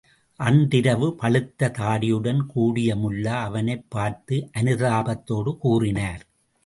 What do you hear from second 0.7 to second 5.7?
இரவு பழுத்த தாடியுடன் கூடிய முல்லா அவனைப் பார்த்து அனுதாபத்தோடு